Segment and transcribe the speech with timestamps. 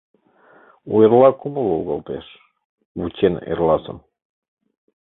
[0.91, 2.25] У эрла кумыл волгалтеш,
[2.97, 3.97] вучен эрласым.